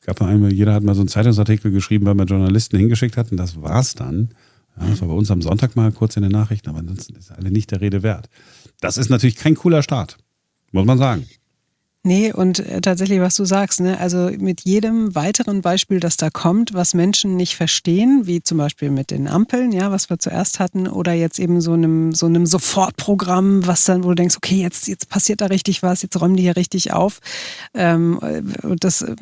gab 0.01 0.21
mal 0.21 0.29
einmal, 0.29 0.53
jeder 0.53 0.75
hat 0.75 0.83
mal 0.83 0.95
so 0.95 1.01
einen 1.01 1.09
Zeitungsartikel 1.09 1.71
geschrieben, 1.71 2.07
weil 2.07 2.15
man 2.15 2.27
Journalisten 2.27 2.79
hingeschickt 2.79 3.17
hat 3.17 3.31
und 3.31 3.37
das 3.37 3.61
war's 3.61 3.95
dann. 3.95 4.31
Ja, 4.81 4.89
das 4.89 5.01
war 5.01 5.09
bei 5.09 5.15
uns 5.15 5.31
am 5.31 5.43
Sonntag 5.43 5.77
mal 5.77 5.91
kurz 5.93 6.17
in 6.17 6.23
den 6.23 6.33
Nachrichten, 6.33 6.69
aber 6.69 6.79
ansonsten 6.79 7.17
ist 7.17 7.33
alle 7.33 7.51
nicht 7.51 7.71
der 7.71 7.81
Rede 7.81 8.03
wert. 8.03 8.29
Das 8.81 8.97
ist 8.97 9.11
natürlich 9.11 9.37
kein 9.37 9.55
cooler 9.55 9.83
Start, 9.83 10.19
muss 10.73 10.87
man 10.87 10.99
sagen. 10.99 11.27
Nee, 12.05 12.33
und 12.33 12.61
äh, 12.61 12.81
tatsächlich, 12.81 13.21
was 13.21 13.35
du 13.35 13.45
sagst, 13.45 13.81
ne? 13.81 13.99
also 13.99 14.31
mit 14.39 14.61
jedem 14.61 15.17
weiteren 15.17 15.63
Beispiel, 15.63 15.99
das 15.99 16.17
da 16.17 16.31
kommt, 16.31 16.73
was 16.73 16.95
Menschen 16.95 17.37
nicht 17.37 17.57
verstehen, 17.57 18.23
wie 18.25 18.41
zum 18.41 18.57
Beispiel 18.57 18.91
mit 18.91 19.11
den 19.11 19.27
Ampeln, 19.27 19.73
ja, 19.73 19.91
was 19.91 20.09
wir 20.09 20.19
zuerst 20.19 20.61
hatten, 20.61 20.87
oder 20.87 21.13
jetzt 21.13 21.41
eben 21.41 21.61
so 21.61 21.73
einem, 21.73 22.13
so 22.13 22.27
einem 22.27 22.47
Sofortprogramm, 22.47 23.67
was 23.67 23.85
dann, 23.85 24.05
wo 24.05 24.11
du 24.11 24.15
denkst, 24.15 24.37
okay, 24.37 24.63
jetzt, 24.63 24.87
jetzt 24.87 25.09
passiert 25.09 25.41
da 25.41 25.47
richtig 25.47 25.83
was, 25.83 26.03
jetzt 26.03 26.19
räumen 26.21 26.37
die 26.37 26.45
hier 26.45 26.57
richtig 26.57 26.93
auf. 26.93 27.19
Ähm, 27.75 28.21
das 28.79 29.03
äh, 29.03 29.17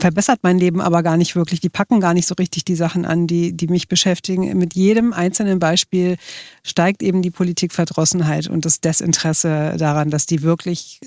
verbessert 0.00 0.40
mein 0.42 0.58
Leben 0.58 0.80
aber 0.80 1.04
gar 1.04 1.16
nicht 1.16 1.36
wirklich. 1.36 1.60
Die 1.60 1.70
packen 1.70 2.00
gar 2.00 2.14
nicht 2.14 2.26
so 2.26 2.34
richtig 2.34 2.64
die 2.64 2.76
Sachen 2.76 3.04
an, 3.04 3.28
die, 3.28 3.56
die 3.56 3.68
mich 3.68 3.86
beschäftigen. 3.86 4.58
Mit 4.58 4.74
jedem 4.74 5.12
einzelnen 5.12 5.60
Beispiel 5.60 6.16
steigt 6.64 7.00
eben 7.00 7.22
die 7.22 7.30
Politikverdrossenheit 7.30 8.48
und 8.48 8.64
das 8.64 8.80
Desinteresse 8.80 9.76
daran, 9.78 10.10
dass 10.10 10.26
die 10.26 10.42
wirklich 10.42 11.00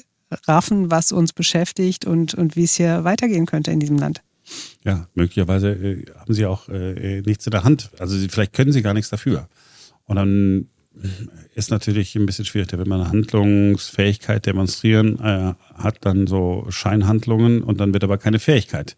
raffen, 0.48 0.92
was 0.92 1.12
uns 1.12 1.34
beschäftigt 1.34 2.06
und, 2.06 2.34
und 2.34 2.56
wie 2.56 2.64
es 2.64 2.76
hier 2.76 3.04
weitergehen 3.04 3.46
könnte 3.46 3.72
in 3.72 3.80
diesem 3.80 3.98
Land. 3.98 4.22
Ja, 4.84 5.08
möglicherweise 5.16 5.72
äh, 5.72 6.06
haben 6.18 6.34
sie 6.34 6.46
auch 6.46 6.70
äh, 6.70 7.22
nichts 7.22 7.48
in 7.48 7.52
der 7.52 7.64
Hand. 7.64 7.90
Also 8.00 8.18
sie, 8.18 8.30
vielleicht 8.30 8.54
können 8.54 8.72
sie 8.72 8.82
gar 8.82 8.94
nichts 8.94 9.10
dafür. 9.10 9.48
Und 10.06 10.18
dann 10.18 10.68
ist 11.56 11.72
natürlich 11.72 12.16
ein 12.16 12.26
bisschen 12.26 12.46
schwierig, 12.46 12.72
wenn 12.72 12.88
man 12.88 13.02
eine 13.02 13.10
Handlungsfähigkeit 13.10 14.46
demonstrieren 14.46 15.20
äh, 15.20 15.54
hat, 15.76 15.98
dann 16.02 16.28
so 16.28 16.66
Scheinhandlungen 16.70 17.64
und 17.64 17.80
dann 17.80 17.94
wird 17.94 18.04
aber 18.04 18.18
keine 18.18 18.40
Fähigkeit 18.40 18.96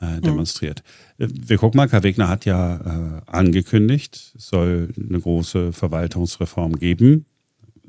äh, 0.00 0.16
mhm. 0.16 0.22
demonstriert. 0.22 0.82
Mhm. 1.18 1.30
Wir 1.48 1.58
gucken 1.58 1.78
mal, 1.78 1.88
Karl 1.88 2.02
Wegner 2.02 2.28
hat 2.28 2.44
ja 2.44 2.76
äh, 2.76 3.20
angekündigt, 3.26 4.32
es 4.36 4.48
soll 4.48 4.90
eine 4.96 5.20
große 5.20 5.72
Verwaltungsreform 5.72 6.78
geben. 6.78 7.26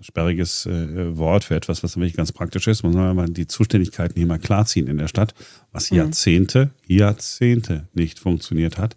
Sperriges 0.01 0.65
äh, 0.65 1.17
Wort 1.17 1.43
für 1.43 1.55
etwas, 1.55 1.83
was 1.83 1.95
nämlich 1.95 2.13
ganz 2.13 2.31
praktisch 2.31 2.67
ist. 2.67 2.83
Man 2.83 2.93
soll 2.93 3.13
mal 3.13 3.27
die 3.27 3.47
Zuständigkeiten 3.47 4.15
hier 4.17 4.27
mal 4.27 4.39
klarziehen 4.39 4.87
in 4.87 4.97
der 4.97 5.07
Stadt, 5.07 5.33
was 5.71 5.91
mhm. 5.91 5.97
Jahrzehnte, 5.97 6.71
Jahrzehnte 6.87 7.87
nicht 7.93 8.19
funktioniert 8.19 8.77
hat. 8.77 8.95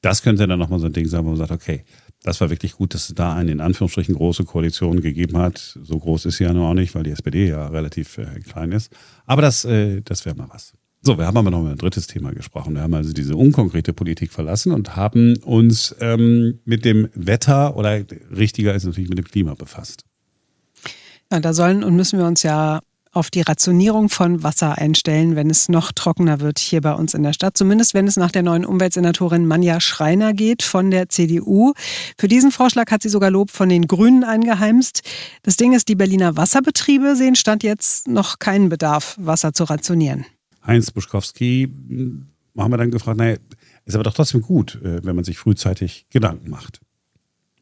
Das 0.00 0.22
könnte 0.22 0.46
dann 0.46 0.58
nochmal 0.58 0.80
so 0.80 0.86
ein 0.86 0.92
Ding 0.92 1.06
sein, 1.06 1.24
wo 1.24 1.28
man 1.28 1.38
sagt, 1.38 1.50
okay, 1.50 1.84
das 2.22 2.40
war 2.40 2.50
wirklich 2.50 2.72
gut, 2.72 2.94
dass 2.94 3.08
es 3.08 3.14
da 3.14 3.34
eine 3.34 3.52
in 3.52 3.60
Anführungsstrichen 3.60 4.14
große 4.14 4.44
Koalition 4.44 5.00
gegeben 5.00 5.36
hat. 5.36 5.78
So 5.82 5.98
groß 5.98 6.24
ist 6.26 6.38
sie 6.38 6.44
ja 6.44 6.52
nur 6.52 6.68
auch 6.68 6.74
nicht, 6.74 6.94
weil 6.94 7.02
die 7.02 7.10
SPD 7.10 7.48
ja 7.48 7.68
relativ 7.68 8.18
äh, 8.18 8.40
klein 8.40 8.72
ist. 8.72 8.90
Aber 9.26 9.42
das, 9.42 9.64
äh, 9.64 10.00
das 10.02 10.24
wäre 10.24 10.34
mal 10.34 10.48
was. 10.50 10.72
So, 11.06 11.18
wir 11.18 11.26
haben 11.26 11.36
aber 11.36 11.50
noch 11.50 11.66
ein 11.66 11.76
drittes 11.76 12.06
Thema 12.06 12.32
gesprochen. 12.32 12.74
Wir 12.74 12.80
haben 12.80 12.94
also 12.94 13.12
diese 13.12 13.36
unkonkrete 13.36 13.92
Politik 13.92 14.32
verlassen 14.32 14.72
und 14.72 14.96
haben 14.96 15.36
uns 15.44 15.94
ähm, 16.00 16.60
mit 16.64 16.86
dem 16.86 17.10
Wetter 17.12 17.76
oder 17.76 18.02
richtiger 18.34 18.74
ist 18.74 18.86
natürlich 18.86 19.10
mit 19.10 19.18
dem 19.18 19.26
Klima 19.26 19.52
befasst. 19.52 20.06
Da 21.28 21.52
sollen 21.52 21.82
und 21.82 21.96
müssen 21.96 22.18
wir 22.18 22.26
uns 22.26 22.42
ja 22.42 22.80
auf 23.14 23.30
die 23.30 23.42
Rationierung 23.42 24.08
von 24.08 24.42
Wasser 24.42 24.76
einstellen, 24.76 25.36
wenn 25.36 25.48
es 25.48 25.68
noch 25.68 25.92
trockener 25.92 26.40
wird 26.40 26.58
hier 26.58 26.80
bei 26.80 26.92
uns 26.92 27.14
in 27.14 27.22
der 27.22 27.32
Stadt. 27.32 27.56
Zumindest 27.56 27.94
wenn 27.94 28.08
es 28.08 28.16
nach 28.16 28.30
der 28.30 28.42
neuen 28.42 28.64
Umweltsenatorin 28.64 29.46
Manja 29.46 29.80
Schreiner 29.80 30.32
geht 30.32 30.62
von 30.62 30.90
der 30.90 31.08
CDU. 31.08 31.72
Für 32.18 32.28
diesen 32.28 32.50
Vorschlag 32.50 32.90
hat 32.90 33.02
sie 33.02 33.08
sogar 33.08 33.30
Lob 33.30 33.50
von 33.50 33.68
den 33.68 33.86
Grünen 33.86 34.24
eingeheimst. 34.24 35.02
Das 35.42 35.56
Ding 35.56 35.72
ist, 35.72 35.88
die 35.88 35.94
Berliner 35.94 36.36
Wasserbetriebe 36.36 37.14
sehen 37.16 37.36
Stand 37.36 37.62
jetzt 37.62 38.08
noch 38.08 38.38
keinen 38.38 38.68
Bedarf, 38.68 39.16
Wasser 39.18 39.52
zu 39.52 39.64
rationieren. 39.64 40.26
Heinz 40.66 40.90
Buschkowski, 40.90 41.68
hm, 41.88 42.26
haben 42.58 42.72
wir 42.72 42.78
dann 42.78 42.90
gefragt, 42.90 43.18
naja, 43.18 43.36
ist 43.84 43.94
aber 43.94 44.04
doch 44.04 44.14
trotzdem 44.14 44.42
gut, 44.42 44.80
äh, 44.82 45.04
wenn 45.04 45.14
man 45.14 45.24
sich 45.24 45.38
frühzeitig 45.38 46.06
Gedanken 46.10 46.50
macht. 46.50 46.80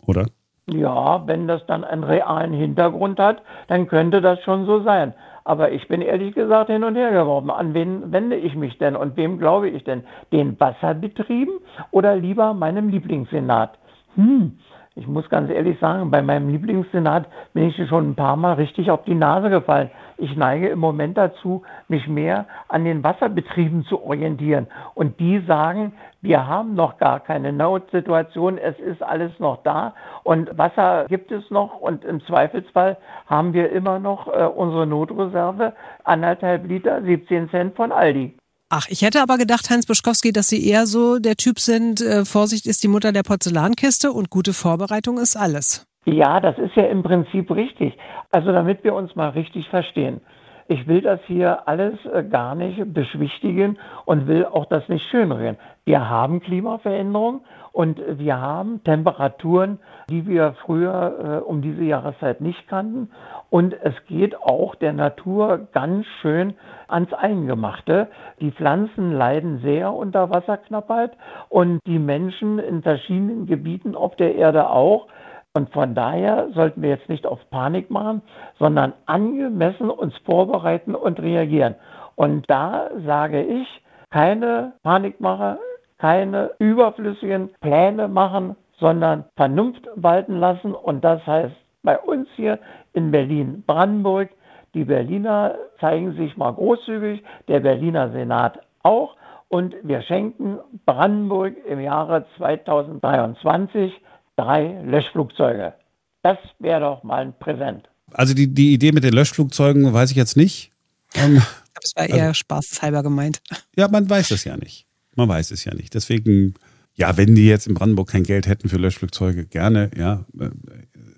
Oder? 0.00 0.28
Ja, 0.73 1.26
wenn 1.26 1.47
das 1.49 1.64
dann 1.67 1.85
einen 1.85 2.05
realen 2.05 2.52
Hintergrund 2.52 3.19
hat, 3.19 3.43
dann 3.69 3.87
könnte 3.88 4.21
das 4.21 4.41
schon 4.43 4.67
so 4.67 4.81
sein. 4.81 5.14
Aber 5.45 5.73
ich 5.73 5.88
bin 5.88 6.00
ehrlich 6.02 6.35
gesagt 6.35 6.71
hin 6.71 6.85
und 6.85 6.95
her 6.95 7.11
geworfen. 7.11 7.50
An 7.50 7.75
wen 7.75 8.12
wende 8.12 8.37
ich 8.37 8.55
mich 8.55 8.79
denn 8.79 8.97
und 8.97 9.17
wem 9.17 9.38
glaube 9.38 9.69
ich 9.69 9.85
denn? 9.85 10.05
Den 10.33 10.59
Wasserbetrieben 10.59 11.55
oder 11.91 12.14
lieber 12.17 12.55
meinem 12.55 12.88
Lieblingssenat? 12.88 13.76
Hm, 14.14 14.59
ich 14.95 15.07
muss 15.07 15.29
ganz 15.31 15.51
ehrlich 15.51 15.79
sagen, 15.79 16.11
bei 16.11 16.21
meinem 16.21 16.51
Lieblingssenat 16.51 17.27
bin 17.55 17.69
ich 17.69 17.89
schon 17.89 18.11
ein 18.11 18.15
paar 18.15 18.37
Mal 18.37 18.55
richtig 18.55 18.91
auf 18.91 19.05
die 19.05 19.15
Nase 19.15 19.49
gefallen. 19.49 19.91
Ich 20.19 20.37
neige 20.37 20.69
im 20.69 20.79
Moment 20.79 21.17
dazu, 21.17 21.63
mich 21.89 22.07
mehr 22.09 22.47
an 22.69 22.85
den 22.85 23.03
Wasserbetrieben 23.03 23.85
zu 23.85 24.03
orientieren. 24.03 24.67
Und 24.95 25.19
die 25.19 25.41
sagen, 25.47 25.95
wir 26.21 26.47
haben 26.47 26.75
noch 26.75 26.99
gar 26.99 27.21
keine 27.21 27.53
Notsituation, 27.53 28.59
es 28.59 28.79
ist 28.79 29.03
alles 29.03 29.33
noch 29.41 29.63
da 29.63 29.95
und 30.25 30.57
Wasser 30.57 31.07
gibt 31.09 31.33
es 31.33 31.51
noch 31.51 31.81
und 31.81 32.05
im 32.05 32.21
Zweifelsfall 32.27 32.99
haben 33.27 33.55
wir 33.55 33.73
immer 33.73 33.99
noch 33.99 34.29
äh, 34.29 34.45
unsere 34.45 34.87
Notreserve, 34.87 35.73
anderthalb 36.05 36.69
Liter, 36.69 37.03
17 37.03 37.49
Cent 37.49 37.77
von 37.77 37.93
Aldi. 37.93 38.35
Ach, 38.75 38.88
ich 38.88 39.02
hätte 39.02 39.21
aber 39.21 39.37
gedacht, 39.37 39.69
Heinz 39.69 39.85
Buschkowski, 39.85 40.33
dass 40.33 40.49
Sie 40.49 40.67
eher 40.67 40.87
so 40.87 41.19
der 41.19 41.37
Typ 41.37 41.59
sind, 41.59 42.00
äh, 42.00 42.25
Vorsicht 42.25 42.67
ist 42.67 42.83
die 42.83 42.88
Mutter 42.88 43.12
der 43.12 43.23
Porzellankiste 43.23 44.11
und 44.11 44.31
gute 44.31 44.55
Vorbereitung 44.55 45.19
ist 45.19 45.37
alles. 45.37 45.87
Ja, 46.07 46.41
das 46.41 46.57
ist 46.57 46.75
ja 46.75 46.85
im 46.85 47.02
Prinzip 47.02 47.50
richtig. 47.50 47.93
Also 48.31 48.50
damit 48.50 48.83
wir 48.83 48.95
uns 48.95 49.14
mal 49.14 49.29
richtig 49.29 49.69
verstehen. 49.69 50.23
Ich 50.69 50.87
will 50.87 51.02
das 51.02 51.21
hier 51.26 51.69
alles 51.69 51.99
äh, 52.07 52.25
gar 52.25 52.55
nicht 52.55 52.95
beschwichtigen 52.95 53.79
und 54.07 54.26
will 54.26 54.47
auch 54.47 54.64
das 54.64 54.88
nicht 54.88 55.07
schönreden. 55.11 55.59
Wir 55.85 56.09
haben 56.09 56.41
Klimaveränderung 56.41 57.43
und 57.73 58.00
wir 58.07 58.38
haben 58.38 58.85
Temperaturen, 58.85 59.79
die 60.11 60.26
wir 60.26 60.55
früher 60.64 61.41
äh, 61.43 61.49
um 61.49 61.62
diese 61.62 61.83
Jahreszeit 61.83 62.43
nicht 62.43 62.69
kannten. 62.69 63.11
Und 63.49 63.75
es 63.83 63.95
geht 64.07 64.38
auch 64.41 64.75
der 64.75 64.93
Natur 64.93 65.69
ganz 65.73 66.07
schön 66.21 66.55
ans 66.87 67.12
Eingemachte. 67.14 68.09
Die 68.41 68.52
Pflanzen 68.52 69.12
leiden 69.12 69.61
sehr 69.61 69.93
unter 69.93 70.29
Wasserknappheit 70.31 71.12
und 71.49 71.81
die 71.87 71.99
Menschen 71.99 72.59
in 72.59 72.83
verschiedenen 72.83 73.47
Gebieten 73.47 73.95
auf 73.95 74.17
der 74.17 74.35
Erde 74.35 74.69
auch. 74.69 75.09
Und 75.55 75.71
von 75.71 75.95
daher 75.95 76.49
sollten 76.55 76.83
wir 76.83 76.91
jetzt 76.91 77.09
nicht 77.09 77.26
auf 77.26 77.38
Panik 77.50 77.91
machen, 77.91 78.23
sondern 78.59 78.93
angemessen 79.07 79.91
uns 79.91 80.17
vorbereiten 80.25 80.95
und 80.95 81.21
reagieren. 81.21 81.75
Und 82.17 82.49
da 82.50 82.91
sage 83.07 83.43
ich, 83.43 83.67
keine 84.11 84.75
Panikmache, 84.83 85.59
keine 86.02 86.50
überflüssigen 86.59 87.50
Pläne 87.61 88.09
machen, 88.09 88.56
sondern 88.80 89.25
Vernunft 89.37 89.88
walten 89.94 90.40
lassen. 90.40 90.75
Und 90.75 91.04
das 91.04 91.25
heißt 91.25 91.54
bei 91.85 91.97
uns 91.97 92.26
hier 92.35 92.59
in 92.92 93.12
Berlin-Brandenburg, 93.12 94.30
die 94.75 94.85
Berliner 94.85 95.54
zeigen 95.78 96.16
sich 96.16 96.37
mal 96.37 96.50
großzügig, 96.50 97.23
der 97.47 97.61
Berliner 97.61 98.11
Senat 98.11 98.59
auch. 98.82 99.16
Und 99.47 99.76
wir 99.85 100.02
schenken 100.02 100.59
Brandenburg 100.87 101.54
im 101.68 101.78
Jahre 101.78 102.26
2023 102.37 103.92
drei 104.37 104.82
Löschflugzeuge. 104.85 105.75
Das 106.23 106.38
wäre 106.59 106.80
doch 106.80 107.04
mal 107.04 107.23
ein 107.23 107.35
Präsent. 107.38 107.88
Also 108.12 108.35
die, 108.35 108.52
die 108.52 108.75
Idee 108.75 108.90
mit 108.90 109.04
den 109.04 109.12
Löschflugzeugen 109.12 109.92
weiß 109.92 110.11
ich 110.11 110.16
jetzt 110.16 110.37
nicht. 110.37 110.73
Ähm, 111.14 111.42
das 111.80 111.94
war 111.94 112.09
eher 112.09 112.23
also, 112.23 112.35
spaßeshalber 112.35 113.04
gemeint. 113.04 113.40
Ja, 113.76 113.87
man 113.87 114.11
weiß 114.11 114.32
es 114.32 114.42
ja 114.42 114.56
nicht. 114.56 114.88
Man 115.16 115.28
weiß 115.28 115.50
es 115.50 115.64
ja 115.64 115.75
nicht. 115.75 115.95
Deswegen, 115.95 116.54
ja, 116.95 117.16
wenn 117.16 117.35
die 117.35 117.47
jetzt 117.47 117.66
in 117.66 117.75
Brandenburg 117.75 118.09
kein 118.09 118.23
Geld 118.23 118.47
hätten 118.47 118.69
für 118.69 118.78
Löschflugzeuge, 118.78 119.47
gerne, 119.47 119.90
ja, 119.97 120.26
äh, 120.38 120.50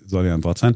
soll 0.05 0.25
ja 0.25 0.33
ein 0.33 0.43
Wort 0.43 0.57
sein. 0.57 0.75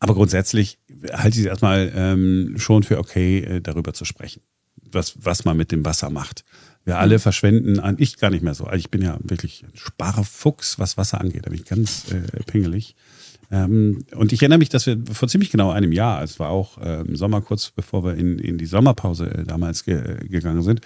Aber 0.00 0.14
grundsätzlich 0.14 0.78
halte 1.12 1.38
ich 1.38 1.44
es 1.44 1.50
erstmal 1.50 1.92
ähm, 1.94 2.54
schon 2.56 2.82
für 2.82 2.98
okay, 2.98 3.40
äh, 3.40 3.60
darüber 3.60 3.92
zu 3.92 4.04
sprechen, 4.04 4.42
was, 4.90 5.14
was 5.20 5.44
man 5.44 5.56
mit 5.56 5.72
dem 5.72 5.84
Wasser 5.84 6.10
macht. 6.10 6.44
Wir 6.84 6.98
alle 6.98 7.16
mhm. 7.16 7.20
verschwenden 7.20 7.80
an, 7.80 7.96
ich 7.98 8.16
gar 8.18 8.30
nicht 8.30 8.42
mehr 8.42 8.54
so. 8.54 8.64
Also 8.64 8.78
ich 8.78 8.90
bin 8.90 9.02
ja 9.02 9.18
wirklich 9.22 9.64
ein 9.64 9.72
Sparfuchs, 9.74 10.78
was 10.78 10.96
Wasser 10.96 11.20
angeht. 11.20 11.46
Da 11.46 11.50
bin 11.50 11.60
ich 11.60 11.66
ganz 11.66 12.06
äh, 12.10 12.42
pingelig. 12.44 12.94
Ähm, 13.50 14.04
und 14.14 14.32
ich 14.32 14.42
erinnere 14.42 14.58
mich, 14.58 14.68
dass 14.68 14.86
wir 14.86 14.98
vor 15.12 15.28
ziemlich 15.28 15.50
genau 15.50 15.70
einem 15.70 15.92
Jahr, 15.92 16.22
es 16.22 16.38
war 16.38 16.50
auch 16.50 16.78
äh, 16.78 17.00
im 17.00 17.16
Sommer, 17.16 17.40
kurz 17.40 17.70
bevor 17.70 18.04
wir 18.04 18.14
in, 18.14 18.38
in 18.38 18.58
die 18.58 18.66
Sommerpause 18.66 19.30
äh, 19.30 19.44
damals 19.44 19.84
ge 19.84 20.26
gegangen 20.28 20.62
sind, 20.62 20.80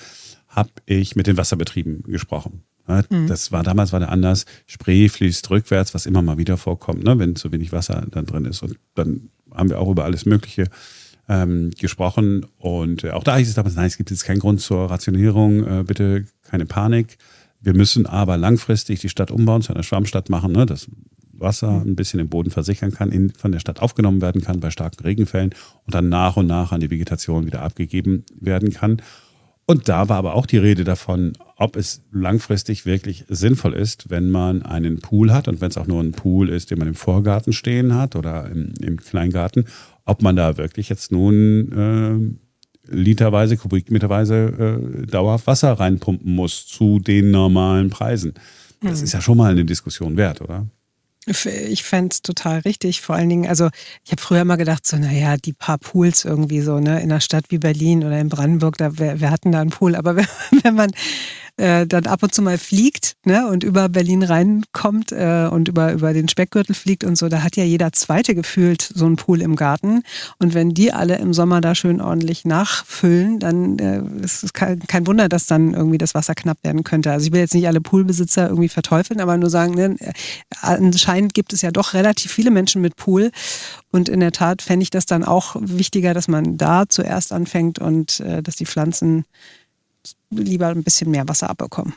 habe 0.52 0.70
ich 0.86 1.16
mit 1.16 1.26
den 1.26 1.36
Wasserbetrieben 1.36 2.04
gesprochen. 2.04 2.62
Mhm. 2.86 3.26
Das 3.26 3.52
war 3.52 3.62
damals 3.62 3.92
war 3.92 4.00
der 4.00 4.10
anders. 4.10 4.44
Spree 4.66 5.08
fließt 5.08 5.48
rückwärts, 5.50 5.94
was 5.94 6.06
immer 6.06 6.22
mal 6.22 6.38
wieder 6.38 6.56
vorkommt, 6.56 7.04
ne, 7.04 7.18
wenn 7.18 7.36
zu 7.36 7.52
wenig 7.52 7.72
Wasser 7.72 8.06
dann 8.10 8.26
drin 8.26 8.44
ist. 8.44 8.62
Und 8.62 8.76
dann 8.94 9.30
haben 9.52 9.70
wir 9.70 9.78
auch 9.78 9.90
über 9.90 10.04
alles 10.04 10.26
Mögliche 10.26 10.68
ähm, 11.28 11.70
gesprochen. 11.78 12.46
Und 12.58 13.04
äh, 13.04 13.10
auch 13.10 13.24
da 13.24 13.36
hieß 13.36 13.48
es 13.48 13.54
damals, 13.54 13.76
nein, 13.76 13.86
es 13.86 13.96
gibt 13.96 14.10
jetzt 14.10 14.24
keinen 14.24 14.40
Grund 14.40 14.60
zur 14.60 14.90
Rationierung, 14.90 15.66
äh, 15.66 15.84
bitte 15.84 16.26
keine 16.42 16.66
Panik. 16.66 17.18
Wir 17.60 17.74
müssen 17.74 18.06
aber 18.06 18.36
langfristig 18.36 19.00
die 19.00 19.08
Stadt 19.08 19.30
umbauen, 19.30 19.62
zu 19.62 19.72
einer 19.72 19.84
Schwammstadt 19.84 20.28
machen, 20.28 20.52
ne, 20.52 20.66
dass 20.66 20.88
Wasser 21.32 21.70
mhm. 21.70 21.92
ein 21.92 21.96
bisschen 21.96 22.20
im 22.20 22.28
Boden 22.28 22.50
versichern 22.50 22.92
kann, 22.92 23.10
in, 23.10 23.30
von 23.30 23.52
der 23.52 23.60
Stadt 23.60 23.80
aufgenommen 23.80 24.20
werden 24.20 24.42
kann 24.42 24.60
bei 24.60 24.70
starken 24.70 25.02
Regenfällen 25.04 25.54
und 25.86 25.94
dann 25.94 26.08
nach 26.08 26.36
und 26.36 26.46
nach 26.46 26.72
an 26.72 26.80
die 26.80 26.90
Vegetation 26.90 27.46
wieder 27.46 27.62
abgegeben 27.62 28.24
werden 28.38 28.72
kann. 28.72 29.00
Und 29.66 29.88
da 29.88 30.08
war 30.08 30.18
aber 30.18 30.34
auch 30.34 30.46
die 30.46 30.58
Rede 30.58 30.84
davon, 30.84 31.34
ob 31.56 31.76
es 31.76 32.02
langfristig 32.10 32.84
wirklich 32.84 33.24
sinnvoll 33.28 33.74
ist, 33.74 34.10
wenn 34.10 34.30
man 34.30 34.62
einen 34.62 34.98
Pool 34.98 35.32
hat 35.32 35.46
und 35.46 35.60
wenn 35.60 35.70
es 35.70 35.78
auch 35.78 35.86
nur 35.86 36.02
ein 36.02 36.12
Pool 36.12 36.48
ist, 36.48 36.70
den 36.70 36.78
man 36.78 36.88
im 36.88 36.94
Vorgarten 36.94 37.52
stehen 37.52 37.94
hat 37.94 38.16
oder 38.16 38.50
im, 38.50 38.74
im 38.80 38.96
Kleingarten, 38.96 39.66
ob 40.04 40.22
man 40.22 40.34
da 40.34 40.56
wirklich 40.56 40.88
jetzt 40.88 41.12
nun 41.12 42.36
äh, 42.90 42.94
literweise, 42.94 43.56
kubikmeterweise 43.56 44.80
äh, 45.02 45.06
dauerhaft 45.06 45.46
Wasser 45.46 45.72
reinpumpen 45.72 46.34
muss 46.34 46.66
zu 46.66 46.98
den 46.98 47.30
normalen 47.30 47.90
Preisen. 47.90 48.34
Das 48.80 48.98
mhm. 48.98 49.04
ist 49.04 49.12
ja 49.12 49.20
schon 49.20 49.38
mal 49.38 49.52
eine 49.52 49.64
Diskussion 49.64 50.16
wert, 50.16 50.40
oder? 50.40 50.66
Ich 51.26 51.84
fände 51.84 52.12
es 52.12 52.22
total 52.22 52.60
richtig. 52.60 53.00
Vor 53.00 53.14
allen 53.14 53.28
Dingen, 53.28 53.46
also 53.46 53.68
ich 54.04 54.10
habe 54.10 54.20
früher 54.20 54.44
mal 54.44 54.56
gedacht, 54.56 54.86
so, 54.86 54.96
naja, 54.96 55.36
die 55.36 55.52
paar 55.52 55.78
Pools 55.78 56.24
irgendwie 56.24 56.60
so, 56.62 56.80
ne, 56.80 57.00
in 57.00 57.12
einer 57.12 57.20
Stadt 57.20 57.44
wie 57.50 57.58
Berlin 57.58 58.02
oder 58.02 58.18
in 58.18 58.28
Brandenburg, 58.28 58.76
da 58.76 58.98
wer, 58.98 59.20
wer 59.20 59.30
hatten 59.30 59.52
da 59.52 59.60
einen 59.60 59.70
Pool? 59.70 59.94
Aber 59.94 60.16
wenn, 60.16 60.26
wenn 60.62 60.74
man 60.74 60.90
äh, 61.58 61.86
dann 61.86 62.06
ab 62.06 62.22
und 62.22 62.34
zu 62.34 62.40
mal 62.40 62.56
fliegt 62.56 63.16
ne, 63.24 63.46
und 63.46 63.62
über 63.62 63.88
Berlin 63.88 64.22
reinkommt 64.22 65.12
äh, 65.12 65.48
und 65.50 65.68
über, 65.68 65.92
über 65.92 66.14
den 66.14 66.28
Speckgürtel 66.28 66.74
fliegt 66.74 67.04
und 67.04 67.16
so, 67.16 67.28
da 67.28 67.42
hat 67.42 67.56
ja 67.56 67.64
jeder 67.64 67.92
Zweite 67.92 68.34
gefühlt 68.34 68.82
so 68.82 69.04
einen 69.04 69.16
Pool 69.16 69.42
im 69.42 69.54
Garten. 69.54 70.02
Und 70.38 70.54
wenn 70.54 70.70
die 70.70 70.92
alle 70.92 71.16
im 71.16 71.34
Sommer 71.34 71.60
da 71.60 71.74
schön 71.74 72.00
ordentlich 72.00 72.44
nachfüllen, 72.44 73.38
dann 73.38 73.78
äh, 73.78 74.02
ist 74.24 74.44
es 74.44 74.52
kein, 74.52 74.80
kein 74.80 75.06
Wunder, 75.06 75.28
dass 75.28 75.46
dann 75.46 75.74
irgendwie 75.74 75.98
das 75.98 76.14
Wasser 76.14 76.34
knapp 76.34 76.58
werden 76.62 76.84
könnte. 76.84 77.12
Also 77.12 77.26
ich 77.26 77.32
will 77.32 77.40
jetzt 77.40 77.54
nicht 77.54 77.66
alle 77.66 77.80
Poolbesitzer 77.80 78.48
irgendwie 78.48 78.70
verteufeln, 78.70 79.20
aber 79.20 79.36
nur 79.36 79.50
sagen, 79.50 79.74
ne, 79.74 79.96
anscheinend 80.62 81.34
gibt 81.34 81.52
es 81.52 81.60
ja 81.62 81.70
doch 81.70 81.92
relativ 81.92 82.32
viele 82.32 82.50
Menschen 82.50 82.80
mit 82.80 82.96
Pool. 82.96 83.30
Und 83.90 84.08
in 84.08 84.20
der 84.20 84.32
Tat 84.32 84.62
fände 84.62 84.84
ich 84.84 84.90
das 84.90 85.04
dann 85.04 85.22
auch 85.22 85.54
wichtiger, 85.60 86.14
dass 86.14 86.28
man 86.28 86.56
da 86.56 86.88
zuerst 86.88 87.32
anfängt 87.32 87.78
und 87.78 88.20
äh, 88.20 88.42
dass 88.42 88.56
die 88.56 88.66
Pflanzen 88.66 89.26
lieber 90.30 90.68
ein 90.68 90.82
bisschen 90.82 91.10
mehr 91.10 91.28
Wasser 91.28 91.50
abbekommen. 91.50 91.94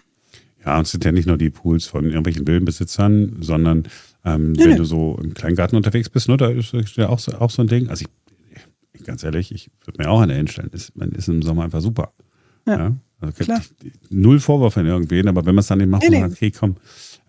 Ja, 0.66 0.78
und 0.78 0.86
es 0.86 0.92
sind 0.92 1.06
ja 1.06 1.12
nicht 1.12 1.28
nur 1.28 1.38
die 1.38 1.50
Pools 1.52 1.86
von 1.86 2.06
irgendwelchen 2.06 2.48
Villenbesitzern, 2.48 3.38
sondern 3.40 3.84
ähm, 4.24 4.56
ja, 4.56 4.66
wenn 4.66 4.72
ja. 4.72 4.78
du 4.78 4.86
so 4.86 5.20
im 5.22 5.34
Kleingarten 5.34 5.78
unterwegs 5.78 6.10
bist, 6.10 6.28
ne, 6.28 6.38
da 6.38 6.50
ist 6.50 6.74
ja 6.96 7.10
auch 7.10 7.20
so, 7.20 7.34
auch 7.34 7.52
so 7.52 7.62
ein 7.62 7.68
Ding. 7.68 7.88
Also 7.90 8.06
ich, 8.94 9.04
ganz 9.04 9.24
ehrlich, 9.24 9.52
ich 9.52 9.70
würde 9.86 10.02
mir 10.02 10.10
auch 10.10 10.22
eine 10.22 10.34
hinstellen. 10.34 10.72
Ist, 10.72 10.96
man 10.98 11.12
ist 11.12 11.30
im 11.30 11.44
Sommer 11.44 11.64
einfach 11.64 11.82
super. 11.82 12.14
Ja, 12.68 12.78
ja? 12.78 12.96
Also 13.20 13.44
klar. 13.44 13.62
null 14.10 14.40
Vorwurf 14.40 14.78
an 14.78 14.88
irgendwen, 14.88 15.28
aber 15.28 15.46
wenn 15.46 15.56
man 15.56 15.62
es 15.62 15.68
dann 15.68 15.78
nicht 15.78 15.90
macht, 15.90 16.04
nee, 16.04 16.20
nee. 16.20 16.26
okay, 16.26 16.52
komm, 16.52 16.76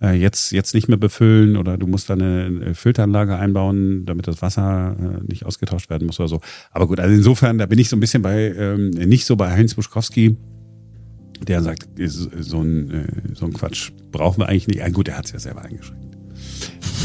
äh, 0.03 0.15
jetzt, 0.19 0.51
jetzt 0.53 0.75
nicht 0.75 0.89
mehr 0.89 0.97
befüllen 0.97 1.57
oder 1.57 1.79
du 1.79 1.87
musst 1.87 2.11
da 2.11 2.15
eine 2.15 2.75
Filteranlage 2.75 3.37
einbauen, 3.37 4.05
damit 4.05 4.27
das 4.27 4.43
Wasser 4.43 4.97
äh, 4.99 5.25
nicht 5.27 5.47
ausgetauscht 5.47 5.89
werden 5.89 6.07
muss 6.07 6.19
oder 6.19 6.29
so. 6.29 6.41
Aber 6.71 6.87
gut, 6.87 6.99
also 6.99 7.15
insofern, 7.15 7.59
da 7.59 7.67
bin 7.67 7.79
ich 7.79 7.89
so 7.89 7.97
ein 7.97 8.01
bisschen 8.01 8.23
bei, 8.23 8.53
ähm, 8.55 8.91
nicht 8.91 9.27
so 9.27 9.37
bei 9.37 9.51
Heinz 9.51 9.75
Buschkowski, 9.75 10.37
der 11.41 11.63
sagt, 11.63 11.87
so 11.99 12.61
ein, 12.61 12.91
äh, 12.91 13.35
so 13.35 13.47
ein 13.47 13.53
Quatsch 13.53 13.93
brauchen 14.11 14.39
wir 14.41 14.49
eigentlich 14.49 14.69
nicht. 14.69 14.79
Ja, 14.79 14.89
gut, 14.89 15.09
er 15.09 15.19
hat 15.19 15.27
es 15.27 15.33
ja 15.33 15.39
selber 15.39 15.63
eingeschränkt. 15.63 16.17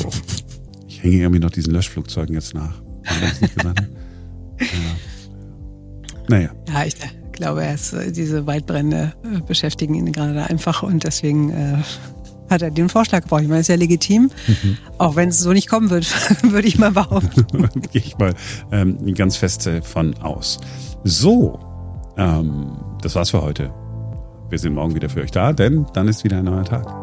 So. 0.02 0.10
Ich 0.88 1.04
hänge 1.04 1.18
irgendwie 1.18 1.40
noch 1.40 1.52
diesen 1.52 1.74
Löschflugzeugen 1.74 2.36
jetzt 2.36 2.54
nach. 2.54 2.82
Ja. 4.60 4.68
Naja. 6.28 6.52
Ja, 6.72 6.86
ich 6.86 6.96
glaube, 7.32 7.64
er 7.64 7.74
ist, 7.74 7.96
diese 8.12 8.46
Waldbrände 8.46 9.14
beschäftigen 9.48 9.96
ihn 9.96 10.12
gerade 10.12 10.44
einfach 10.44 10.84
und 10.84 11.04
deswegen 11.04 11.50
äh, 11.50 11.78
hat 12.52 12.62
er 12.62 12.70
den 12.70 12.90
Vorschlag 12.90 13.24
gebraucht. 13.24 13.42
Ich 13.42 13.48
meine, 13.48 13.62
ist 13.62 13.70
ja 13.70 13.76
legitim. 13.76 14.30
Mhm. 14.48 14.78
Auch 15.00 15.16
wenn 15.16 15.30
es 15.30 15.40
so 15.40 15.52
nicht 15.52 15.68
kommen 15.68 15.90
wird, 15.90 16.06
würde 16.44 16.68
ich 16.68 16.78
mal 16.78 16.92
behaupten. 16.92 17.70
Gehe 17.92 18.04
ich 18.06 18.18
mal 18.18 18.36
ähm, 18.72 19.14
ganz 19.16 19.38
fest 19.38 19.68
von 19.84 20.14
aus. 20.20 20.60
So, 21.04 21.60
ähm, 22.18 22.78
das 23.02 23.16
war's 23.16 23.32
für 23.32 23.42
heute. 23.42 23.74
Wir 24.52 24.60
sind 24.60 24.74
morgen 24.74 24.94
wieder 24.94 25.08
für 25.08 25.22
euch 25.22 25.32
da, 25.32 25.54
denn 25.54 25.86
dann 25.94 26.10
ist 26.10 26.26
wieder 26.26 26.40
ein 26.40 26.46
neuer 26.46 26.66
Tag. 26.66 27.01